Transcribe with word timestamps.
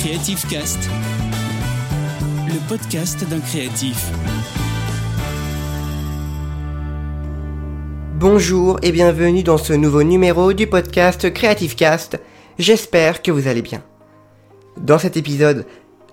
Creative 0.00 0.46
Cast, 0.48 0.90
le 2.46 2.68
podcast 2.68 3.26
d'un 3.28 3.40
créatif. 3.40 4.10
Bonjour 8.14 8.78
et 8.82 8.92
bienvenue 8.92 9.42
dans 9.42 9.56
ce 9.56 9.72
nouveau 9.72 10.02
numéro 10.02 10.52
du 10.52 10.66
podcast 10.66 11.32
Creative 11.32 11.74
Cast. 11.74 12.20
J'espère 12.58 13.22
que 13.22 13.30
vous 13.30 13.48
allez 13.48 13.62
bien. 13.62 13.82
Dans 14.76 14.98
cet 14.98 15.16
épisode 15.16 15.66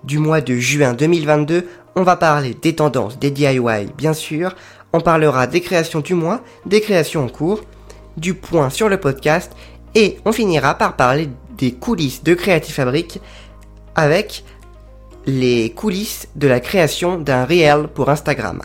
du 0.06 0.18
mois 0.18 0.42
de 0.42 0.56
juin 0.56 0.94
2022, 0.94 1.68
on 1.96 2.04
va 2.04 2.16
parler 2.16 2.54
des 2.54 2.76
tendances 2.76 3.20
des 3.20 3.32
DIY, 3.32 3.90
bien 3.98 4.14
sûr. 4.14 4.56
On 4.94 5.02
parlera 5.02 5.46
des 5.46 5.62
créations 5.62 6.00
du 6.00 6.14
mois, 6.14 6.42
des 6.66 6.80
créations 6.80 7.26
en 7.26 7.30
cours, 7.30 7.62
du 8.16 8.34
point 8.34 8.70
sur 8.70 8.88
le 8.88 8.98
podcast 8.98 9.52
et 9.94 10.18
on 10.26 10.32
finira 10.32 10.76
par 10.76 10.96
parler 10.96 11.30
des 11.58 11.72
coulisses 11.74 12.24
de 12.24 12.34
Creative 12.34 12.74
Fabric 12.74 13.20
avec 13.96 14.44
les 15.26 15.72
coulisses 15.72 16.28
de 16.36 16.48
la 16.48 16.60
création 16.60 17.18
d'un 17.18 17.46
réel 17.46 17.88
pour 17.88 18.10
Instagram. 18.10 18.62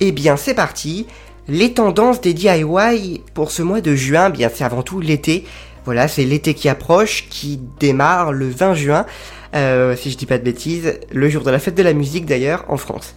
Eh 0.00 0.12
bien 0.12 0.36
c'est 0.36 0.54
parti, 0.54 1.06
les 1.48 1.72
tendances 1.72 2.20
des 2.20 2.34
DIY 2.34 3.22
pour 3.34 3.50
ce 3.50 3.62
mois 3.62 3.80
de 3.80 3.94
juin, 3.94 4.30
bien 4.30 4.50
c'est 4.52 4.64
avant 4.64 4.82
tout 4.82 5.00
l'été. 5.00 5.44
Voilà, 5.84 6.06
c'est 6.06 6.24
l'été 6.24 6.52
qui 6.52 6.68
approche, 6.68 7.28
qui 7.30 7.58
démarre 7.80 8.32
le 8.32 8.48
20 8.50 8.74
juin, 8.74 9.06
euh, 9.54 9.96
si 9.96 10.10
je 10.10 10.18
dis 10.18 10.26
pas 10.26 10.36
de 10.36 10.44
bêtises, 10.44 11.00
le 11.10 11.30
jour 11.30 11.42
de 11.42 11.50
la 11.50 11.58
fête 11.58 11.74
de 11.74 11.82
la 11.82 11.94
musique 11.94 12.26
d'ailleurs 12.26 12.66
en 12.68 12.76
France. 12.76 13.14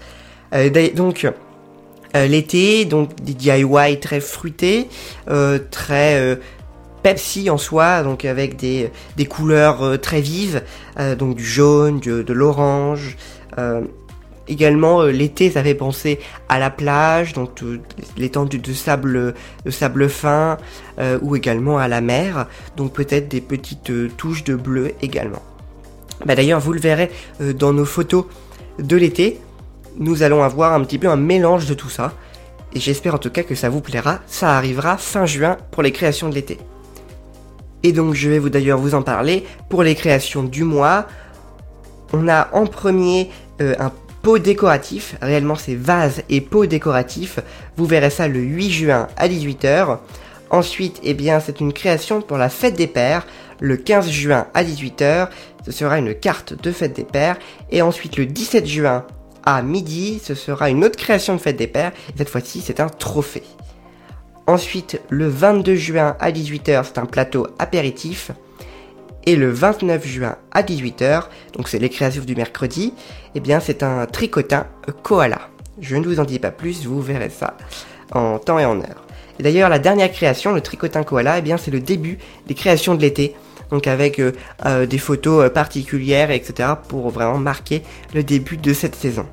Euh, 0.54 0.70
donc 0.96 1.26
euh, 2.16 2.28
l'été, 2.28 2.86
donc 2.86 3.14
des 3.22 3.34
DIY 3.34 4.00
très 4.00 4.22
fruités, 4.22 4.88
très 5.70 6.40
Pepsi 7.04 7.50
en 7.50 7.58
soi, 7.58 8.04
donc 8.04 8.26
avec 8.26 8.58
des, 8.58 8.92
couleurs 9.30 10.00
très 10.02 10.22
vives, 10.22 10.64
donc 11.18 11.36
du 11.36 11.46
jaune, 11.46 12.00
de 12.00 12.34
l'orange. 12.34 13.18
Également 14.48 15.04
l'été 15.04 15.50
ça 15.50 15.64
fait 15.64 15.76
penser 15.76 16.20
à 16.50 16.60
la 16.60 16.70
plage, 16.70 17.34
donc 17.34 17.62
l'étendue 18.18 18.60
de 18.60 18.74
sable, 18.74 19.34
de 19.66 19.72
sable 19.72 20.10
fin, 20.10 20.58
ou 21.22 21.36
également 21.36 21.78
à 21.78 21.88
la 21.88 22.02
mer, 22.02 22.48
donc 22.78 22.94
peut-être 22.94 23.28
des 23.28 23.42
petites 23.42 23.92
touches 24.18 24.44
de 24.44 24.56
bleu 24.56 24.92
également. 25.02 25.42
Bah 26.26 26.36
D'ailleurs, 26.36 26.60
vous 26.60 26.74
le 26.74 26.80
verrez 26.80 27.12
euh, 27.42 27.54
dans 27.54 27.74
nos 27.74 27.86
photos 27.86 28.26
de 28.80 28.96
l'été, 28.96 29.40
nous 29.98 30.24
allons 30.24 30.44
avoir 30.44 30.74
un 30.74 30.84
petit 30.84 30.98
peu 30.98 31.10
un 31.10 31.16
mélange 31.16 31.66
de 31.66 31.74
tout 31.74 31.90
ça. 31.90 32.14
Et 32.74 32.80
j'espère 32.80 33.16
en 33.16 33.18
tout 33.18 33.30
cas 33.30 33.44
que 33.44 33.56
ça 33.56 33.70
vous 33.70 33.82
plaira. 33.82 34.20
Ça 34.28 34.56
arrivera 34.58 34.98
fin 34.98 35.26
juin 35.26 35.58
pour 35.72 35.84
les 35.84 35.92
créations 35.92 36.30
de 36.30 36.36
l'été. 36.36 36.58
Et 37.84 37.92
donc 37.92 38.14
je 38.14 38.30
vais 38.30 38.40
vous 38.40 38.50
d'ailleurs 38.50 38.80
vous 38.80 38.96
en 38.96 39.02
parler 39.02 39.46
pour 39.70 39.84
les 39.84 39.96
créations 39.96 40.44
du 40.44 40.64
mois. 40.64 41.08
On 42.14 42.28
a 42.28 42.50
en 42.54 42.66
premier 42.66 43.30
euh, 43.62 43.76
un 43.80 43.92
pot 44.22 44.38
décoratif. 44.38 45.16
Réellement 45.22 45.56
c'est 45.56 45.76
vase 45.76 46.24
et 46.30 46.42
pot 46.42 46.66
décoratif. 46.66 47.40
Vous 47.78 47.86
verrez 47.86 48.10
ça 48.10 48.28
le 48.28 48.40
8 48.40 48.70
juin 48.72 49.08
à 49.18 49.28
18h. 49.28 49.98
Ensuite, 50.52 51.00
eh 51.04 51.14
bien, 51.14 51.40
c'est 51.40 51.62
une 51.62 51.72
création 51.72 52.22
pour 52.22 52.38
la 52.38 52.50
fête 52.50 52.76
des 52.76 52.88
pères, 52.88 53.26
le 53.62 53.78
15 53.78 54.10
juin 54.10 54.48
à 54.54 54.66
18h. 54.66 55.30
Ce 55.66 55.72
sera 55.72 55.98
une 55.98 56.14
carte 56.14 56.62
de 56.62 56.74
fête 56.74 56.94
des 56.94 57.06
pères. 57.06 57.38
Et 57.72 57.82
ensuite, 57.82 58.18
le 58.18 58.26
17 58.26 58.68
juin 58.68 59.06
à 59.46 59.62
midi, 59.62 60.20
ce 60.22 60.36
sera 60.36 60.70
une 60.70 60.84
autre 60.84 60.98
création 60.98 61.36
de 61.36 61.40
fête 61.40 61.56
des 61.56 61.68
pères. 61.68 61.94
Et 62.10 62.18
cette 62.18 62.28
fois-ci, 62.28 62.60
c'est 62.60 62.82
un 62.82 62.90
trophée. 62.90 63.44
Ensuite, 64.52 65.00
le 65.08 65.30
22 65.30 65.76
juin 65.76 66.18
à 66.20 66.30
18h, 66.30 66.84
c'est 66.84 66.98
un 66.98 67.06
plateau 67.06 67.48
apéritif. 67.58 68.32
Et 69.26 69.38
le 69.38 69.50
29 69.50 70.06
juin 70.06 70.36
à 70.52 70.62
18h, 70.62 71.28
donc 71.54 71.70
c'est 71.70 71.80
les 71.80 71.88
créations 71.88 72.26
du 72.26 72.36
mercredi, 72.36 72.94
eh 73.34 73.40
bien 73.40 73.62
c'est 73.62 73.82
un 73.82 74.06
tricotin 74.08 74.68
koala. 75.04 75.40
Je 75.80 75.96
ne 75.96 76.06
vous 76.06 76.20
en 76.20 76.26
dis 76.26 76.38
pas 76.38 76.52
plus, 76.52 76.86
vous 76.86 77.02
verrez 77.02 77.30
ça 77.30 77.56
en 78.12 78.40
temps 78.40 78.60
et 78.60 78.66
en 78.66 78.78
heure. 78.80 79.06
Et 79.40 79.44
d'ailleurs, 79.44 79.70
la 79.70 79.80
dernière 79.80 80.12
création, 80.12 80.52
le 80.52 80.60
tricotin 80.60 81.06
koala, 81.06 81.38
eh 81.38 81.42
bien, 81.42 81.56
c'est 81.56 81.72
le 81.72 81.80
début 81.80 82.18
des 82.48 82.54
créations 82.54 82.94
de 82.94 83.02
l'été. 83.02 83.34
Donc 83.70 83.88
avec 83.88 84.20
euh, 84.20 84.34
euh, 84.66 84.86
des 84.86 84.98
photos 84.98 85.46
euh, 85.46 85.50
particulières, 85.50 86.30
etc. 86.30 86.72
pour 86.90 87.10
vraiment 87.10 87.38
marquer 87.38 87.84
le 88.14 88.22
début 88.22 88.58
de 88.58 88.74
cette 88.74 88.96
saison. 88.96 89.26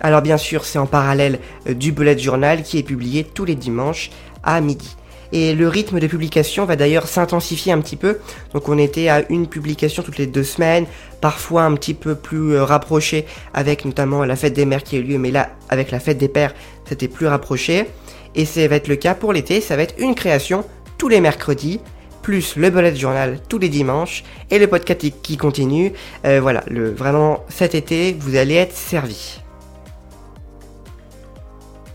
Alors 0.00 0.22
bien 0.22 0.36
sûr, 0.36 0.64
c'est 0.64 0.78
en 0.78 0.86
parallèle 0.86 1.40
du 1.66 1.92
bullet 1.92 2.18
journal 2.18 2.62
qui 2.62 2.78
est 2.78 2.82
publié 2.82 3.24
tous 3.24 3.44
les 3.44 3.54
dimanches 3.54 4.10
à 4.44 4.60
midi. 4.60 4.96
Et 5.32 5.54
le 5.54 5.68
rythme 5.68 6.00
de 6.00 6.06
publication 6.06 6.64
va 6.64 6.76
d'ailleurs 6.76 7.06
s'intensifier 7.06 7.72
un 7.72 7.80
petit 7.80 7.96
peu. 7.96 8.18
Donc 8.54 8.68
on 8.68 8.78
était 8.78 9.08
à 9.08 9.24
une 9.28 9.46
publication 9.46 10.02
toutes 10.02 10.18
les 10.18 10.26
deux 10.26 10.44
semaines, 10.44 10.86
parfois 11.20 11.64
un 11.64 11.74
petit 11.74 11.94
peu 11.94 12.14
plus 12.14 12.58
rapproché 12.58 13.26
avec 13.52 13.84
notamment 13.84 14.24
la 14.24 14.36
fête 14.36 14.54
des 14.54 14.64
mères 14.64 14.82
qui 14.82 14.96
a 14.96 15.00
eu 15.00 15.02
lieu, 15.02 15.18
mais 15.18 15.30
là 15.30 15.50
avec 15.68 15.90
la 15.90 16.00
fête 16.00 16.18
des 16.18 16.28
pères 16.28 16.54
c'était 16.86 17.08
plus 17.08 17.26
rapproché. 17.26 17.86
Et 18.34 18.44
ça 18.44 18.66
va 18.68 18.76
être 18.76 18.88
le 18.88 18.96
cas 18.96 19.14
pour 19.14 19.32
l'été, 19.32 19.60
ça 19.60 19.76
va 19.76 19.82
être 19.82 19.94
une 19.98 20.14
création 20.14 20.64
tous 20.96 21.08
les 21.08 21.20
mercredis, 21.20 21.80
plus 22.22 22.56
le 22.56 22.70
bullet 22.70 22.94
journal 22.94 23.38
tous 23.48 23.58
les 23.58 23.68
dimanches, 23.68 24.24
et 24.50 24.58
le 24.58 24.66
podcast 24.66 25.04
qui 25.22 25.36
continue. 25.36 25.92
Euh, 26.24 26.40
voilà, 26.40 26.64
le, 26.68 26.90
vraiment 26.90 27.44
cet 27.48 27.74
été, 27.74 28.16
vous 28.18 28.36
allez 28.36 28.54
être 28.54 28.74
servi. 28.74 29.40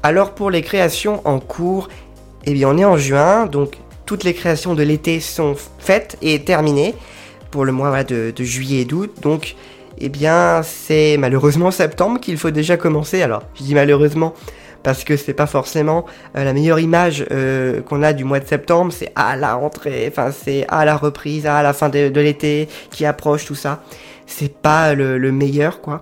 Alors 0.06 0.31
pour 0.31 0.52
les 0.52 0.62
créations 0.62 1.22
en 1.24 1.40
cours, 1.40 1.88
eh 2.46 2.53
bien 2.53 2.68
on 2.68 2.78
est 2.78 2.84
en 2.84 2.97
juin, 2.97 3.46
donc 3.46 3.78
toutes 4.06 4.25
les 4.25 4.34
créations 4.34 4.75
de 4.75 4.84
l'été 4.84 5.22
sont 5.22 5.56
faites 5.80 6.18
et 6.22 6.44
terminées 6.44 6.94
pour 7.52 7.64
le 7.64 7.72
mois 7.72 8.03
de, 8.03 8.34
juillet 8.38 8.81
et 8.81 8.86
d'août. 8.86 9.14
Donc 9.22 9.56
eh 10.00 10.09
bien 10.09 10.62
c'est 10.62 11.16
malheureusement 11.18 11.72
septembre 11.84 12.19
qu'il 12.19 12.38
faut 12.38 12.52
déjà 12.52 12.75
commencer. 12.75 13.22
Alors 13.22 13.44
je 13.56 13.64
dis 13.64 13.74
malheureusement 13.74 14.34
parce 14.84 15.06
que 15.06 15.16
c'est 15.16 15.34
pas 15.34 15.47
forcément 15.47 16.06
euh, 16.35 16.44
la 16.44 16.52
meilleure 16.52 16.80
image 16.80 17.25
euh, 17.31 17.81
qu'on 17.81 18.03
a 18.03 18.12
du 18.12 18.25
mois 18.25 18.41
de 18.41 18.47
septembre. 18.47 18.91
C'est 18.91 19.14
à 19.16 19.38
la 19.38 19.56
rentrée, 19.56 20.06
enfin 20.09 20.31
c'est 20.31 20.66
à 20.68 20.84
la 20.84 20.97
reprise, 20.97 21.46
à 21.46 21.64
la 21.64 21.72
fin 21.72 21.88
de, 21.88 22.20
l'été 22.20 22.68
qui 22.91 23.06
approche, 23.06 23.46
tout 23.46 23.56
ça. 23.56 23.81
C'est 24.25 24.53
pas 24.53 24.94
le, 24.94 25.31
meilleur, 25.31 25.80
quoi. 25.80 26.02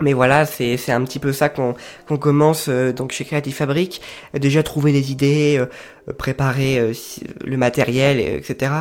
Mais 0.00 0.12
voilà, 0.12 0.44
c'est 0.44 0.90
un 0.90 1.04
petit 1.04 1.18
peu 1.18 1.32
ça 1.32 1.48
qu'on 1.48 1.74
qu'on 2.08 2.16
commence 2.16 2.66
euh, 2.68 2.92
donc 2.92 3.12
chez 3.12 3.24
Creative 3.24 3.54
Fabric. 3.54 4.00
déjà 4.34 4.62
trouver 4.62 4.92
des 4.92 5.12
idées, 5.12 5.64
préparer 6.18 6.92
le 7.44 7.56
matériel, 7.56 8.18
etc. 8.20 8.72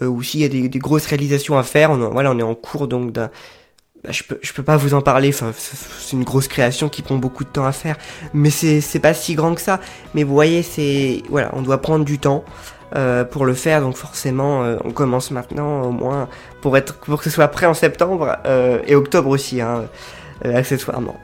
ou 0.00 0.22
s'il 0.22 0.40
y 0.40 0.44
a 0.44 0.48
des, 0.48 0.68
des, 0.68 0.78
grosses 0.78 1.06
réalisations 1.06 1.56
à 1.56 1.62
faire, 1.62 1.90
on, 1.90 2.10
voilà, 2.10 2.32
on 2.32 2.38
est 2.38 2.42
en 2.42 2.54
cours 2.54 2.88
donc 2.88 3.12
d'un 3.12 3.30
bah, 4.06 4.12
je 4.12 4.22
peux, 4.22 4.38
je 4.40 4.52
peux 4.52 4.62
pas 4.62 4.76
vous 4.76 4.94
en 4.94 5.00
parler, 5.00 5.30
enfin, 5.30 5.52
c'est 5.56 6.12
une 6.16 6.22
grosse 6.22 6.46
création 6.46 6.88
qui 6.88 7.02
prend 7.02 7.16
beaucoup 7.16 7.42
de 7.42 7.48
temps 7.48 7.64
à 7.64 7.72
faire, 7.72 7.96
mais 8.34 8.50
c'est, 8.50 8.80
c'est 8.80 9.00
pas 9.00 9.14
si 9.14 9.34
grand 9.34 9.54
que 9.54 9.60
ça. 9.60 9.80
Mais 10.14 10.22
vous 10.22 10.32
voyez, 10.32 10.62
c'est, 10.62 11.22
voilà, 11.28 11.50
on 11.54 11.62
doit 11.62 11.80
prendre 11.80 12.04
du 12.04 12.18
temps 12.18 12.44
euh, 12.94 13.24
pour 13.24 13.46
le 13.46 13.54
faire, 13.54 13.80
donc 13.80 13.96
forcément, 13.96 14.62
euh, 14.62 14.76
on 14.84 14.92
commence 14.92 15.32
maintenant 15.32 15.82
au 15.82 15.90
moins 15.90 16.28
pour 16.60 16.76
être, 16.76 16.94
pour 16.98 17.18
que 17.18 17.24
ce 17.24 17.30
soit 17.30 17.48
prêt 17.48 17.66
en 17.66 17.74
septembre 17.74 18.36
euh, 18.46 18.78
et 18.86 18.94
octobre 18.94 19.28
aussi, 19.28 19.60
hein, 19.60 19.86
accessoirement. 20.44 21.16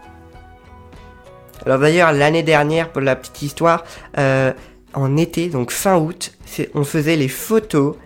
Alors 1.65 1.79
d'ailleurs, 1.79 2.13
l'année 2.13 2.43
dernière, 2.43 2.91
pour 2.91 3.03
la 3.03 3.17
petite 3.17 3.43
histoire, 3.43 3.85
en 4.17 5.17
été, 5.17 5.49
donc 5.49 5.71
fin 5.71 5.97
août, 5.97 6.33
on 6.75 6.85
faisait 6.85 7.17
les 7.17 7.29
photos 7.29 7.97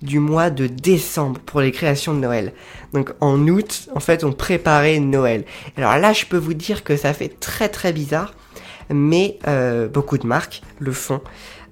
du 0.00 0.18
mois 0.18 0.50
de 0.50 0.66
décembre 0.66 1.40
pour 1.40 1.60
les 1.60 1.70
créations 1.70 2.14
de 2.14 2.18
Noël. 2.18 2.52
Donc 2.92 3.12
en 3.20 3.46
août, 3.46 3.88
en 3.94 4.00
fait, 4.00 4.24
on 4.24 4.32
préparait 4.32 4.98
Noël. 4.98 5.44
Alors 5.76 5.96
là, 5.98 6.12
je 6.12 6.26
peux 6.26 6.38
vous 6.38 6.54
dire 6.54 6.82
que 6.82 6.96
ça 6.96 7.12
fait 7.12 7.38
très 7.38 7.68
très 7.68 7.92
bizarre, 7.92 8.34
mais 8.90 9.38
euh, 9.46 9.88
beaucoup 9.88 10.18
de 10.18 10.26
marques 10.26 10.62
le 10.78 10.92
font. 10.92 11.20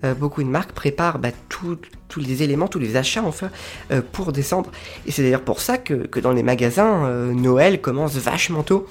Euh, 0.02 0.14
beaucoup 0.14 0.42
de 0.42 0.48
marques 0.48 0.72
préparent 0.72 1.18
bah, 1.18 1.28
tous 1.48 1.78
les 2.16 2.42
éléments, 2.42 2.68
tous 2.68 2.78
les 2.78 2.96
achats 2.96 3.22
enfin 3.22 3.50
euh, 3.90 4.00
pour 4.12 4.32
décembre. 4.32 4.70
Et 5.06 5.10
c'est 5.10 5.22
d'ailleurs 5.22 5.42
pour 5.42 5.60
ça 5.60 5.78
que, 5.78 5.94
que 5.94 6.20
dans 6.20 6.32
les 6.32 6.42
magasins, 6.42 7.08
Noël 7.32 7.80
commence 7.80 8.16
vachement 8.16 8.62
tôt. 8.62 8.86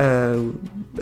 Euh, 0.00 0.50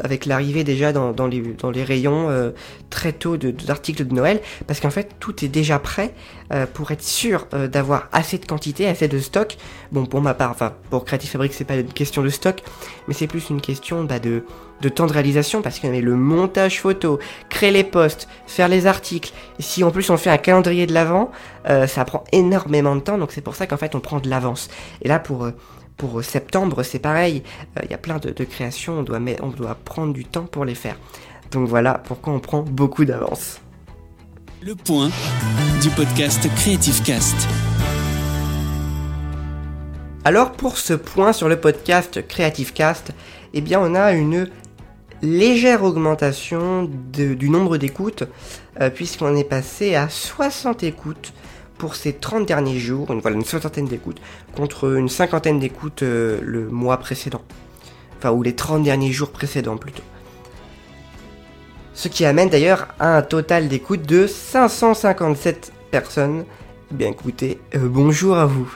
avec 0.02 0.26
l'arrivée 0.26 0.64
déjà 0.64 0.92
dans, 0.92 1.26
les, 1.26 1.84
rayons 1.84 2.28
euh, 2.28 2.50
très 2.90 3.12
tôt 3.12 3.38
d'articles 3.38 4.06
de, 4.06 4.14
Noël, 4.14 4.40
parce 4.66 4.80
qu'en 4.80 4.90
fait 4.90 5.16
tout 5.18 5.44
est 5.44 5.48
déjà 5.48 5.78
prêt 5.78 6.12
euh, 6.52 6.66
pour 6.66 6.90
être 6.90 7.02
sûr 7.02 7.46
d'avoir 7.70 8.08
assez 8.12 8.36
de 8.36 8.44
quantité, 8.44 8.86
assez 8.86 9.08
de 9.08 9.18
stock. 9.18 9.56
Bon, 9.92 10.04
pour 10.04 10.20
ma 10.20 10.34
part, 10.34 10.50
enfin 10.50 10.74
pour 10.90 11.06
Creative 11.06 11.30
Fabric, 11.30 11.54
c'est 11.54 11.64
pas 11.64 11.76
une 11.76 11.92
question 11.92 12.22
de 12.22 12.28
stock, 12.28 12.62
mais 13.08 13.14
c'est 13.14 13.26
plus 13.26 13.48
une 13.48 13.62
question 13.62 14.04
bah, 14.04 14.18
de, 14.18 14.42
temps 14.90 15.06
de 15.06 15.12
réalisation, 15.12 15.62
parce 15.62 15.78
qu'il 15.78 15.88
y 15.88 15.92
avait 15.92 16.02
le 16.02 16.16
montage 16.16 16.80
photo, 16.80 17.18
créer 17.48 17.70
les 17.70 17.84
posts, 17.84 18.28
faire 18.46 18.68
les 18.68 18.86
articles. 18.86 19.32
Si 19.58 19.84
en 19.84 19.90
plus 19.90 20.10
on 20.10 20.18
fait 20.18 20.30
un 20.30 20.38
calendrier 20.38 20.86
de 20.86 20.92
l'avant, 20.92 21.30
ça 21.64 22.04
prend 22.04 22.24
énormément 22.32 22.96
de 22.96 23.00
temps, 23.00 23.16
donc 23.16 23.32
c'est 23.32 23.40
pour 23.40 23.54
ça 23.54 23.66
qu'en 23.66 23.76
fait 23.76 23.94
on 23.94 24.00
prend 24.00 24.20
de 24.20 24.28
l'avance. 24.28 24.68
Et 25.00 25.08
là 25.08 25.18
pour 25.18 25.48
pour 26.08 26.24
septembre, 26.24 26.82
c'est 26.82 26.98
pareil. 26.98 27.44
Il 27.76 27.82
euh, 27.82 27.86
y 27.92 27.94
a 27.94 27.98
plein 27.98 28.18
de, 28.18 28.32
créations, 28.44 28.98
on 28.98 29.02
doit, 29.04 29.20
on 29.40 29.50
doit 29.50 29.76
prendre 29.76 30.12
du 30.12 30.24
temps 30.24 30.46
pour 30.46 30.64
les 30.64 30.74
faire. 30.74 30.96
Donc 31.52 31.68
voilà 31.68 31.94
pourquoi 31.94 32.32
on 32.32 32.40
prend 32.40 32.62
beaucoup 32.62 33.04
d'avance. 33.04 33.60
Le 34.62 34.74
point 34.74 35.10
du 35.80 35.90
podcast 35.90 36.48
Creative 36.56 37.00
Cast. 37.04 37.36
Alors 40.24 40.50
pour 40.50 40.76
ce 40.76 40.94
point 40.94 41.32
sur 41.32 41.48
le 41.48 41.60
podcast 41.60 42.26
Creative 42.26 42.72
Cast, 42.72 43.12
eh 43.54 43.60
bien 43.60 43.78
on 43.80 43.94
a 43.94 44.12
une 44.12 44.48
légère 45.22 45.84
augmentation 45.84 46.90
du 47.12 47.48
nombre 47.48 47.76
d'écoutes, 47.76 48.24
euh, 48.80 48.90
puisqu'on 48.90 49.36
est 49.36 49.44
passé 49.44 49.94
à 49.94 50.08
60 50.08 50.82
écoutes 50.82 51.32
pour 51.82 51.96
ces 51.96 52.12
30 52.12 52.46
derniers 52.46 52.78
jours, 52.78 53.10
une, 53.10 53.18
voilà, 53.18 53.36
une 53.36 53.44
soixantaine 53.44 53.86
d'écoutes, 53.86 54.20
contre 54.54 54.96
une 54.96 55.08
cinquantaine 55.08 55.58
d'écoutes 55.58 56.04
euh, 56.04 56.38
le 56.40 56.68
mois 56.68 56.96
précédent. 56.98 57.42
Enfin, 58.16 58.30
ou 58.30 58.44
les 58.44 58.54
30 58.54 58.84
derniers 58.84 59.10
jours 59.10 59.30
précédents 59.30 59.76
plutôt. 59.76 60.04
Ce 61.92 62.06
qui 62.06 62.24
amène 62.24 62.50
d'ailleurs 62.50 62.86
à 63.00 63.16
un 63.16 63.22
total 63.22 63.66
d'écoutes 63.66 64.06
de 64.06 64.28
557 64.28 65.72
personnes. 65.90 66.44
Eh 66.92 66.94
bien 66.94 67.08
écoutez, 67.08 67.58
euh, 67.74 67.80
bonjour 67.82 68.36
à 68.36 68.46
vous. 68.46 68.72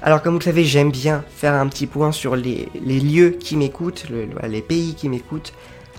Alors 0.00 0.22
comme 0.22 0.32
vous 0.32 0.38
le 0.38 0.44
savez, 0.44 0.64
j'aime 0.64 0.90
bien 0.90 1.22
faire 1.36 1.52
un 1.52 1.66
petit 1.66 1.86
point 1.86 2.10
sur 2.10 2.36
les, 2.36 2.70
lieux 2.86 3.32
qui 3.38 3.54
m'écoutent, 3.58 4.06
les 4.42 4.62
pays 4.62 4.94
qui 4.94 5.10
m'écoutent. 5.10 5.52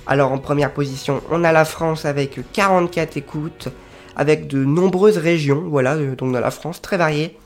Alors 0.07 0.31
en 0.31 0.39
première 0.39 0.73
position, 0.73 1.21
on 1.29 1.43
a 1.43 1.51
la 1.51 1.65
France 1.65 2.05
avec 2.05 2.39
44 2.53 3.15
écoutes, 3.15 3.69
avec 4.15 4.47
de 4.47 4.63
nombreuses 4.63 5.17
régions, 5.17 5.63
voilà, 5.67 5.95
euh, 5.95 6.15
donc 6.15 6.33
dans 6.33 6.39
la 6.39 6.51
France, 6.51 6.81
très 6.81 6.97
variées. 6.97 7.37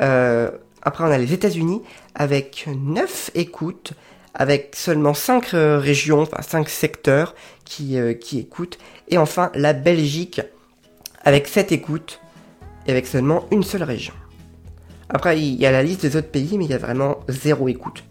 Euh, 0.00 0.50
après 0.82 1.04
on 1.04 1.08
a 1.08 1.18
les 1.18 1.32
États-Unis 1.32 1.82
avec 2.14 2.66
9 2.74 3.30
écoutes, 3.34 3.92
avec 4.34 4.74
seulement 4.76 5.14
5 5.14 5.54
euh, 5.54 5.78
régions, 5.78 6.22
enfin 6.22 6.42
5 6.42 6.68
secteurs 6.68 7.34
qui, 7.64 7.96
qui 8.20 8.38
écoutent. 8.38 8.78
Et 9.08 9.18
enfin 9.18 9.50
la 9.54 9.72
Belgique 9.72 10.40
avec 11.24 11.48
7 11.48 11.72
écoutes, 11.72 12.20
et 12.86 12.90
avec 12.90 13.06
seulement 13.06 13.46
une 13.50 13.62
seule 13.62 13.82
région. 13.82 14.14
Après, 15.08 15.38
il 15.38 15.54
y 15.56 15.66
a 15.66 15.72
la 15.72 15.82
liste 15.82 16.02
des 16.02 16.16
autres 16.16 16.30
pays, 16.30 16.56
mais 16.56 16.64
il 16.64 16.70
y 16.70 16.74
a 16.74 16.78
vraiment 16.78 17.18
zéro 17.28 17.68
écoute. 17.68 18.04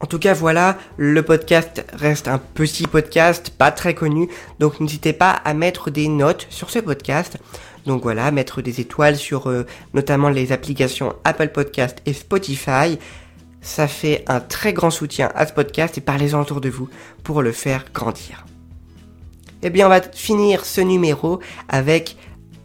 En 0.00 0.06
tout 0.06 0.20
cas, 0.20 0.32
voilà, 0.32 0.78
le 0.96 1.22
podcast 1.22 1.84
reste 1.92 2.28
un 2.28 2.38
petit 2.38 2.86
podcast, 2.86 3.50
pas 3.50 3.72
très 3.72 3.94
connu, 3.94 4.28
donc 4.60 4.78
n'hésitez 4.78 5.12
pas 5.12 5.30
à 5.30 5.54
mettre 5.54 5.90
des 5.90 6.06
notes 6.06 6.46
sur 6.50 6.70
ce 6.70 6.78
podcast. 6.78 7.36
Donc 7.84 8.02
voilà, 8.02 8.30
mettre 8.30 8.62
des 8.62 8.80
étoiles 8.80 9.16
sur 9.16 9.48
euh, 9.48 9.66
notamment 9.94 10.28
les 10.28 10.52
applications 10.52 11.16
Apple 11.24 11.48
Podcast 11.48 11.98
et 12.06 12.12
Spotify. 12.12 12.98
Ça 13.60 13.88
fait 13.88 14.24
un 14.28 14.38
très 14.38 14.72
grand 14.72 14.90
soutien 14.90 15.32
à 15.34 15.46
ce 15.46 15.52
podcast 15.52 15.98
et 15.98 16.00
parlez-en 16.00 16.42
autour 16.42 16.60
de 16.60 16.68
vous 16.68 16.88
pour 17.24 17.42
le 17.42 17.50
faire 17.50 17.86
grandir. 17.92 18.46
Eh 19.62 19.70
bien, 19.70 19.86
on 19.86 19.88
va 19.88 20.00
finir 20.00 20.64
ce 20.64 20.80
numéro 20.80 21.40
avec 21.68 22.16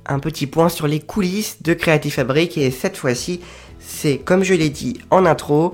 un 0.05 0.19
petit 0.19 0.45
point 0.45 0.69
sur 0.69 0.85
les 0.85 0.99
coulisses 0.99 1.63
de 1.63 1.73
Creative 1.73 2.13
Fabric 2.13 2.59
et 2.59 2.69
cette 2.69 2.97
fois-ci, 2.97 3.41
c'est 3.79 4.19
comme 4.19 4.43
je 4.43 4.53
l'ai 4.53 4.69
dit 4.69 4.99
en 5.09 5.25
intro, 5.25 5.73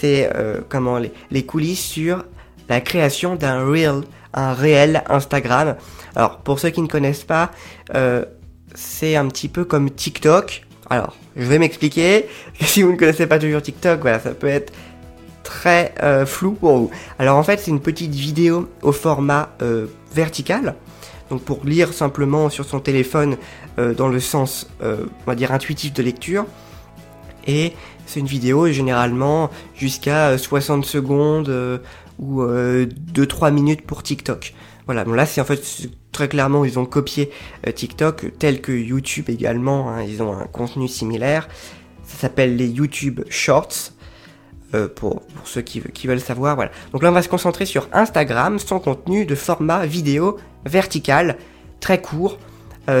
c'est 0.00 0.30
euh, 0.34 0.60
comment 0.68 0.98
les, 1.30 1.42
coulisses 1.42 1.84
sur 1.84 2.24
la 2.68 2.80
création 2.80 3.34
d'un 3.34 3.64
reel, 3.66 4.02
un 4.34 4.52
réel 4.52 5.02
Instagram. 5.08 5.76
Alors 6.14 6.38
pour 6.38 6.60
ceux 6.60 6.70
qui 6.70 6.82
ne 6.82 6.86
connaissent 6.86 7.24
pas, 7.24 7.50
euh, 7.94 8.24
c'est 8.74 9.16
un 9.16 9.26
petit 9.28 9.48
peu 9.48 9.64
comme 9.64 9.90
TikTok. 9.90 10.66
Alors 10.90 11.16
je 11.36 11.44
vais 11.44 11.58
m'expliquer. 11.58 12.26
Si 12.60 12.82
vous 12.82 12.92
ne 12.92 12.96
connaissez 12.96 13.26
pas 13.26 13.38
toujours 13.38 13.62
TikTok, 13.62 14.00
voilà, 14.00 14.18
ça 14.18 14.30
peut 14.30 14.48
être 14.48 14.72
très 15.42 15.94
euh, 16.02 16.26
flou 16.26 16.52
pour 16.52 16.76
vous. 16.76 16.90
Alors 17.18 17.36
en 17.36 17.42
fait, 17.42 17.58
c'est 17.58 17.70
une 17.70 17.80
petite 17.80 18.14
vidéo 18.14 18.68
au 18.82 18.92
format 18.92 19.50
vertical 20.12 20.74
donc 21.30 21.42
pour 21.42 21.66
lire 21.66 21.92
simplement 21.92 22.48
sur 22.48 22.64
son 22.64 22.80
téléphone 22.80 23.36
dans 23.76 24.08
le 24.08 24.18
sens, 24.18 24.66
on 24.80 25.26
va 25.26 25.34
dire, 25.34 25.52
intuitif 25.52 25.92
de 25.92 26.02
lecture. 26.02 26.46
Et 27.46 27.74
c'est 28.08 28.20
une 28.20 28.26
vidéo 28.26 28.66
généralement 28.72 29.50
jusqu'à 29.76 30.36
60 30.36 30.84
euh, 30.84 30.88
secondes 30.88 31.80
ou 32.18 32.42
2-3 32.42 33.52
minutes 33.52 33.82
pour 33.82 34.02
TikTok. 34.02 34.54
Voilà, 34.86 35.04
bon 35.04 35.12
là 35.12 35.26
c'est 35.26 35.40
en 35.40 35.44
fait 35.44 35.88
très 36.10 36.28
clairement 36.28 36.64
ils 36.64 36.78
ont 36.78 36.86
copié 36.86 37.30
TikTok 37.74 38.32
tel 38.38 38.60
que 38.60 38.72
YouTube 38.72 39.28
également, 39.28 39.90
hein, 39.90 40.02
ils 40.02 40.22
ont 40.22 40.32
un 40.32 40.46
contenu 40.46 40.88
similaire. 40.88 41.48
Ça 42.04 42.16
s'appelle 42.16 42.56
les 42.56 42.66
YouTube 42.66 43.20
Shorts. 43.28 43.92
pour, 44.96 45.22
ceux 45.44 45.62
qui, 45.62 45.80
veulent 46.06 46.20
savoir. 46.20 46.56
Voilà. 46.56 46.70
Donc 46.92 47.02
là, 47.02 47.10
on 47.10 47.12
va 47.12 47.22
se 47.22 47.28
concentrer 47.28 47.66
sur 47.66 47.88
Instagram, 47.92 48.58
son 48.58 48.80
contenu 48.80 49.26
de 49.26 49.34
format 49.34 49.86
vidéo 49.86 50.38
vertical, 50.64 51.36
très 51.80 52.00
court, 52.00 52.38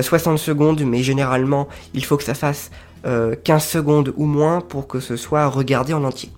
60 0.02 0.34
euh, 0.34 0.36
secondes, 0.36 0.82
mais 0.82 1.02
généralement 1.02 1.68
il 1.94 2.04
faut 2.04 2.16
que 2.16 2.24
ça 2.24 2.34
fasse 2.34 2.70
15 3.02 3.06
euh, 3.06 3.58
secondes 3.58 4.12
ou 4.16 4.24
moins 4.24 4.60
pour 4.60 4.86
que 4.86 5.00
ce 5.00 5.16
soit 5.16 5.46
regardé 5.46 5.92
en 5.92 6.04
entier. 6.04 6.30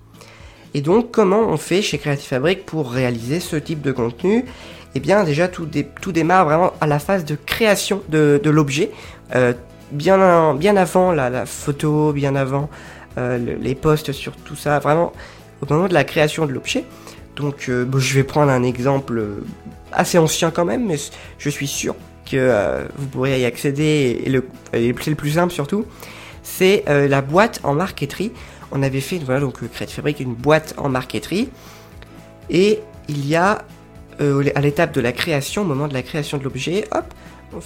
Et 0.75 0.81
donc 0.81 1.11
comment 1.11 1.41
on 1.41 1.57
fait 1.57 1.83
chez 1.83 1.99
Creative 1.99 2.29
Fabric 2.29 2.65
pour 2.65 2.91
réaliser 2.91 3.41
ce 3.41 3.57
type 3.57 3.81
de 3.81 3.93
contenu? 3.93 4.45
Eh 4.95 5.01
bien 5.01 5.25
déjà 5.25 5.49
tout, 5.49 5.69
tout, 6.01 6.13
démarre 6.13 6.45
vraiment 6.45 6.73
à 6.81 6.87
la 6.87 6.99
phase 6.99 7.25
de 7.25 7.37
création 7.37 8.03
de, 8.09 8.41
l'objet, 8.45 8.91
euh, 9.35 9.53
bien, 9.93 10.55
bien 10.55 10.77
avant 10.77 11.13
la, 11.13 11.47
photo, 11.47 12.13
bien 12.13 12.35
avant 12.37 12.69
les 13.17 13.75
posts 13.75 14.13
sur 14.13 14.35
tout 14.37 14.57
ça, 14.57 14.79
vraiment 14.79 15.13
au 15.61 15.73
moment 15.73 15.89
de 15.89 15.95
la 15.95 16.05
création 16.05 16.47
de 16.47 16.53
l'objet. 16.53 16.85
Donc 17.37 17.65
je 17.69 18.15
vais 18.15 18.25
prendre 18.25 18.51
un 18.51 18.63
exemple 18.63 19.23
assez 19.93 20.19
ancien 20.19 20.51
quand 20.51 20.65
même, 20.65 20.87
mais 20.87 20.97
je 21.39 21.49
suis 21.49 21.67
sûr 21.67 21.95
que 22.31 22.37
euh, 22.37 22.85
vous 22.97 23.07
pourrez 23.09 23.41
y 23.41 23.45
accéder 23.45 24.23
et, 24.25 24.31
le, 24.31 24.47
c'est 24.73 25.11
le 25.11 25.17
plus 25.17 25.33
simple 25.33 25.53
surtout. 25.53 25.85
C'est 26.57 26.85
euh, 26.89 27.09
la 27.09 27.23
boîte 27.23 27.61
en 27.63 27.75
marqueterie. 27.75 28.33
On 28.73 28.83
avait 28.83 29.01
fait, 29.01 29.19
voilà, 29.19 29.41
donc 29.41 29.55
Creative 29.55 29.97
Fabric, 29.97 30.21
une 30.21 30.35
boîte 30.35 30.75
en 30.77 30.89
marqueterie. 30.89 31.49
Et 32.51 32.81
il 33.09 33.27
y 33.27 33.37
a, 33.37 33.65
euh, 34.21 34.45
à 34.55 34.61
l'étape 34.61 34.93
de 34.93 35.01
la 35.01 35.13
création, 35.13 35.63
au 35.63 35.65
moment 35.65 35.89
de 35.89 35.95
la 35.95 36.03
création 36.03 36.39
de 36.39 36.45
l'objet, 36.45 36.85
hop, 36.93 37.15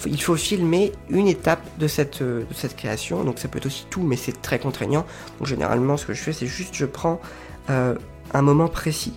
il 0.05 0.21
faut 0.21 0.35
filmer 0.35 0.91
une 1.09 1.27
étape 1.27 1.61
de 1.77 1.87
cette, 1.87 2.23
de 2.23 2.45
cette 2.53 2.75
création. 2.75 3.23
Donc 3.23 3.39
ça 3.39 3.47
peut 3.47 3.57
être 3.57 3.65
aussi 3.65 3.85
tout, 3.89 4.01
mais 4.01 4.15
c'est 4.15 4.41
très 4.41 4.59
contraignant. 4.59 5.05
Généralement, 5.43 5.97
ce 5.97 6.05
que 6.05 6.13
je 6.13 6.21
fais, 6.21 6.33
c'est 6.33 6.47
juste 6.47 6.73
je 6.73 6.85
prends 6.85 7.19
un 7.67 8.41
moment 8.41 8.67
précis. 8.67 9.13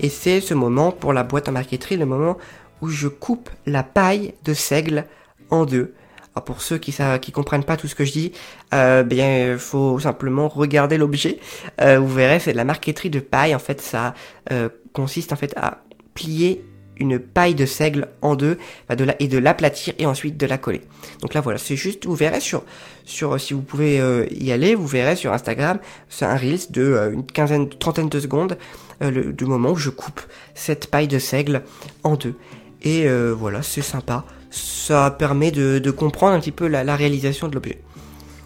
Et 0.00 0.08
c'est 0.08 0.40
ce 0.40 0.54
moment 0.54 0.92
pour 0.92 1.12
la 1.12 1.22
boîte 1.22 1.48
en 1.48 1.52
marqueterie, 1.52 1.96
le 1.96 2.06
moment 2.06 2.36
où 2.82 2.88
je 2.88 3.08
coupe 3.08 3.48
la 3.64 3.82
paille 3.82 4.34
de 4.44 4.52
seigle 4.52 5.04
en 5.50 5.64
deux. 5.64 5.94
Alors 6.34 6.44
pour 6.44 6.62
ceux 6.62 6.78
qui 6.78 6.94
ne 6.98 7.16
qui 7.18 7.32
comprennent 7.32 7.64
pas 7.64 7.76
tout 7.76 7.86
ce 7.86 7.94
que 7.94 8.04
je 8.04 8.12
dis, 8.12 8.32
euh, 8.72 9.02
bien 9.02 9.52
il 9.52 9.58
faut 9.58 9.98
simplement 10.00 10.48
regarder 10.48 10.98
l'objet. 10.98 11.38
Euh, 11.80 11.98
vous 11.98 12.12
verrez, 12.12 12.40
c'est 12.40 12.52
de 12.52 12.56
la 12.56 12.64
marqueterie 12.64 13.10
de 13.10 13.20
paille. 13.20 13.54
En 13.54 13.60
fait, 13.60 13.80
ça 13.80 14.14
euh, 14.50 14.68
consiste 14.92 15.32
en 15.32 15.36
fait 15.36 15.54
à 15.56 15.82
plier 16.14 16.64
une 16.96 17.18
paille 17.18 17.54
de 17.54 17.66
seigle 17.66 18.08
en 18.22 18.36
deux 18.36 18.58
de 18.88 19.04
la, 19.04 19.20
et 19.20 19.28
de 19.28 19.38
l'aplatir 19.38 19.94
et 19.98 20.06
ensuite 20.06 20.36
de 20.36 20.46
la 20.46 20.58
coller. 20.58 20.82
Donc 21.20 21.34
là 21.34 21.40
voilà, 21.40 21.58
c'est 21.58 21.76
juste, 21.76 22.06
vous 22.06 22.14
verrez 22.14 22.40
sur, 22.40 22.64
sur 23.04 23.40
si 23.40 23.54
vous 23.54 23.62
pouvez 23.62 24.00
euh, 24.00 24.26
y 24.30 24.52
aller, 24.52 24.74
vous 24.74 24.86
verrez 24.86 25.16
sur 25.16 25.32
Instagram, 25.32 25.78
c'est 26.08 26.24
un 26.24 26.36
reels 26.36 26.70
de 26.70 26.82
euh, 26.82 27.12
une 27.12 27.26
quinzaine, 27.26 27.68
trentaine 27.68 28.08
de 28.08 28.20
secondes 28.20 28.58
euh, 29.02 29.10
le, 29.10 29.32
du 29.32 29.44
moment 29.44 29.70
où 29.70 29.76
je 29.76 29.90
coupe 29.90 30.20
cette 30.54 30.90
paille 30.90 31.08
de 31.08 31.18
seigle 31.18 31.62
en 32.02 32.16
deux. 32.16 32.34
Et 32.86 33.08
voilà, 33.32 33.62
c'est 33.62 33.80
sympa. 33.80 34.26
Ça 34.54 35.10
permet 35.10 35.50
de, 35.50 35.90
comprendre 35.90 36.34
un 36.34 36.38
petit 36.38 36.52
peu 36.52 36.68
la, 36.68 36.94
réalisation 36.94 37.48
de 37.48 37.54
l'objet. 37.54 37.80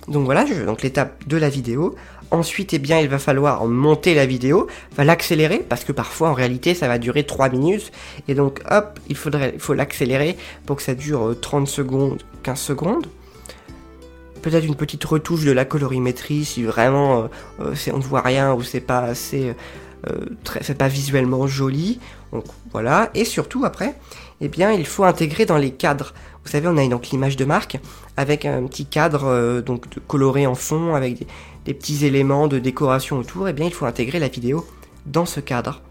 Donc 0.09 0.25
voilà, 0.25 0.47
je, 0.47 0.65
donc 0.65 0.83
l'étape 0.83 1.29
de 1.29 1.37
la 1.37 1.51
vidéo. 1.51 1.95
Ensuite, 2.31 2.73
eh 2.73 2.79
bien, 2.79 2.99
il 2.99 3.09
va 3.09 3.19
falloir 3.19 3.67
monter 3.67 4.15
la 4.15 4.25
vidéo, 4.25 4.69
va 4.97 5.05
l'accélérer 5.05 5.59
parce 5.59 5.85
que 5.85 5.93
parfois, 5.93 6.31
en 6.31 6.33
réalité, 6.33 6.75
ça 6.75 6.89
va 6.89 6.99
durer 6.99 7.25
3 7.25 7.51
minutes. 7.51 7.93
Et 8.27 8.35
donc, 8.35 8.63
hop, 8.71 8.99
il 9.11 9.17
faudrait, 9.17 9.55
faut 9.59 9.75
l'accélérer 9.75 10.39
pour 10.65 10.77
que 10.77 10.83
ça 10.83 10.95
dure 10.95 11.37
30 11.39 11.63
euh, 11.63 11.67
secondes, 11.71 12.23
15 12.43 12.59
secondes. 12.59 13.07
Peut-être 14.41 14.65
une 14.65 14.77
petite 14.77 15.05
retouche 15.05 15.45
de 15.45 15.53
la 15.53 15.67
colorimétrie 15.67 16.47
si 16.47 16.65
vraiment 16.65 17.25
euh, 17.25 17.27
euh, 17.61 17.93
on 17.93 17.99
ne 17.99 18.03
voit 18.03 18.23
rien 18.23 18.55
ou 18.55 18.63
c'est 18.63 18.81
pas 18.81 19.01
assez, 19.01 19.55
très, 20.45 20.63
c'est 20.63 20.77
pas 20.77 20.89
visuellement 20.89 21.47
joli. 21.47 22.01
Donc 22.33 22.45
voilà. 22.73 23.11
Et 23.15 23.25
surtout 23.25 23.65
après, 23.65 23.95
eh 24.41 24.49
bien, 24.49 24.73
il 24.73 24.87
faut 24.87 25.05
intégrer 25.05 25.47
dans 25.47 25.57
les 25.57 25.71
cadres. 25.71 26.15
Vous 26.45 26.51
savez, 26.51 26.69
on 26.69 26.77
a 26.77 26.87
donc 26.89 27.09
l'image 27.09 27.37
de 27.37 27.45
marque 27.45 27.79
avec 28.17 28.45
un 28.45 28.65
petit 28.67 28.87
cadre 28.87 29.61
donc 29.61 29.87
coloré 30.07 30.47
en 30.47 30.55
fond 30.55 30.95
avec 30.95 31.27
des, 31.65 31.75
petits 31.75 32.07
éléments 32.07 32.49
de 32.49 32.59
décoration 32.59 33.19
autour, 33.19 33.47
eh 33.47 33.53
bien 33.53 33.67
il 33.67 33.75
faut 33.75 33.85
intégrer 33.85 34.19
la 34.19 34.29
vidéo 34.29 34.67
dans 35.05 35.27
ce 35.27 35.41
cadre. 35.41 35.83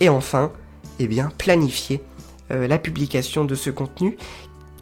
Et 0.00 0.10
enfin, 0.10 0.52
eh 0.98 1.06
bien 1.06 1.30
planifier 1.38 2.02
euh, 2.50 2.66
la 2.68 2.78
publication 2.78 3.44
de 3.44 3.54
ce 3.54 3.70
contenu. 3.70 4.18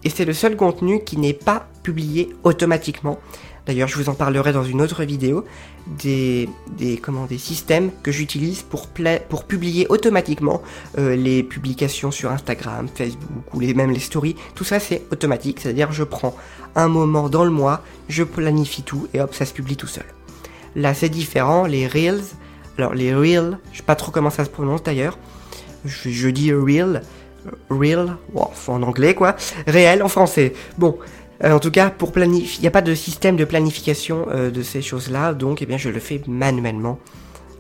Et 0.04 0.10
c'est 0.10 0.24
le 0.24 0.32
seul 0.32 0.56
contenu 0.56 1.04
qui 1.04 1.16
n'est 1.16 1.32
pas 1.32 1.68
publié 1.84 2.34
automatiquement. 2.42 3.20
D'ailleurs, 3.66 3.86
je 3.86 3.96
vous 3.96 4.08
en 4.08 4.14
parlerai 4.14 4.52
dans 4.52 4.64
une 4.64 4.80
autre 4.82 5.04
vidéo 5.04 5.44
des, 5.86 6.48
des, 6.76 6.96
comment, 6.96 7.28
systèmes 7.38 7.90
que 8.02 8.10
j'utilise 8.10 8.62
pour, 8.62 8.88
publier 9.44 9.86
automatiquement 9.88 10.62
euh, 10.98 11.14
les 11.14 11.42
publications 11.42 12.10
sur 12.10 12.32
Instagram, 12.32 12.88
Facebook 12.92 13.54
ou 13.54 13.60
même 13.60 13.92
les 13.92 14.00
stories. 14.00 14.34
Tout 14.54 14.64
ça, 14.64 14.80
c'est 14.80 15.02
automatique, 15.12 15.60
c'est-à-dire 15.60 15.92
je 15.92 16.02
prends 16.02 16.34
un 16.74 16.88
moment 16.88 17.28
dans 17.28 17.44
le 17.44 17.50
mois, 17.50 17.82
je 18.08 18.24
planifie 18.24 18.82
tout 18.82 19.06
et 19.14 19.20
hop, 19.20 19.34
ça 19.34 19.44
se 19.44 19.52
publie 19.52 19.76
tout 19.76 19.86
seul. 19.86 20.06
Là, 20.74 20.94
c'est 20.94 21.08
différent. 21.08 21.66
Les 21.66 21.86
Reels, 21.86 22.22
alors 22.78 22.94
les 22.94 23.14
Reels, 23.14 23.58
je 23.72 23.78
sais 23.78 23.82
pas 23.84 23.94
trop 23.94 24.10
comment 24.10 24.30
ça 24.30 24.44
se 24.44 24.50
prononce 24.50 24.82
d'ailleurs. 24.82 25.18
Je, 25.84 26.28
dis 26.28 26.52
Reel, 26.52 27.02
Real, 27.70 28.16
en 28.68 28.82
anglais 28.82 29.14
quoi. 29.14 29.36
Réel 29.66 30.02
en 30.02 30.08
français. 30.08 30.52
Bon, 30.78 30.96
en 31.50 31.58
tout 31.58 31.70
cas, 31.70 31.92
il 32.16 32.60
n'y 32.60 32.66
a 32.66 32.70
pas 32.70 32.82
de 32.82 32.94
système 32.94 33.36
de 33.36 33.44
planification 33.44 34.26
euh, 34.30 34.50
de 34.50 34.62
ces 34.62 34.80
choses-là, 34.80 35.34
donc 35.34 35.60
eh 35.60 35.66
bien, 35.66 35.76
je 35.76 35.88
le 35.88 35.98
fais 35.98 36.20
manuellement 36.28 37.00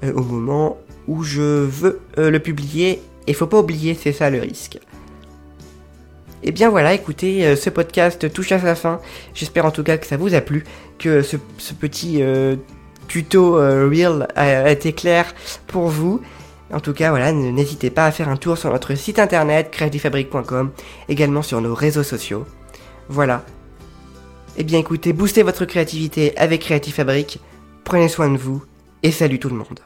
euh, 0.04 0.12
au 0.12 0.22
moment 0.22 0.78
où 1.08 1.24
je 1.24 1.40
veux 1.40 2.00
le 2.16 2.38
publier. 2.38 3.02
Et 3.26 3.34
faut 3.34 3.48
pas 3.48 3.58
oublier, 3.58 3.94
c'est 3.94 4.12
ça 4.12 4.30
le 4.30 4.40
risque. 4.40 4.76
Et 6.44 6.48
eh 6.48 6.52
bien 6.52 6.70
voilà, 6.70 6.92
écoutez, 6.92 7.54
ce 7.54 7.70
podcast 7.70 8.32
touche 8.32 8.50
à 8.50 8.58
sa 8.58 8.74
fin. 8.74 9.00
J'espère 9.32 9.64
en 9.64 9.70
tout 9.70 9.84
cas 9.84 9.96
que 9.96 10.06
ça 10.06 10.16
vous 10.16 10.34
a 10.34 10.40
plu, 10.40 10.64
que 10.98 11.22
ce, 11.22 11.36
petit 11.72 12.20
tuto 13.06 13.54
real 13.54 14.26
a, 14.34 14.70
été 14.70 14.92
clair 14.92 15.34
pour 15.68 15.86
vous. 15.86 16.20
En 16.72 16.80
tout 16.80 16.94
cas, 16.94 17.10
voilà, 17.10 17.32
n'hésitez 17.32 17.90
pas 17.90 18.06
à 18.06 18.10
faire 18.10 18.28
un 18.28 18.36
tour 18.36 18.58
sur 18.58 18.70
notre 18.70 18.94
site 18.96 19.20
internet 19.20 19.70
creativefabric.com, 19.70 20.70
également 21.08 21.42
sur 21.42 21.60
nos 21.60 21.74
réseaux 21.74 22.02
sociaux. 22.02 22.44
Voilà, 23.08 23.44
eh 24.56 24.64
bien 24.64 24.78
écoutez, 24.78 25.12
boostez 25.12 25.42
votre 25.42 25.64
créativité 25.64 26.36
avec 26.36 26.62
Creative 26.62 26.94
Fabric, 26.94 27.38
prenez 27.84 28.08
soin 28.08 28.30
de 28.30 28.36
vous 28.36 28.62
et 29.02 29.10
salut 29.10 29.38
tout 29.38 29.48
le 29.48 29.56
monde. 29.56 29.80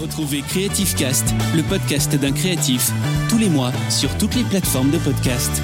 Retrouvez 0.00 0.42
Creative 0.42 0.94
Cast, 0.94 1.34
le 1.56 1.62
podcast 1.62 2.14
d'un 2.14 2.32
créatif, 2.32 2.90
tous 3.28 3.38
les 3.38 3.48
mois 3.48 3.72
sur 3.90 4.16
toutes 4.18 4.34
les 4.34 4.44
plateformes 4.44 4.90
de 4.90 4.98
podcast. 4.98 5.62